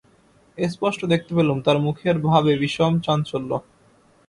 [0.57, 3.51] স্পষ্ট দেখতে পেলুম তাঁর মুখের ভাবে বিষম চাঞ্চল্য।